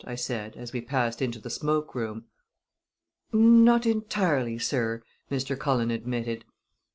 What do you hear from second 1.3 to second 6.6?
the smoke room. "Not entirely, sir," Mr. Cullen admitted.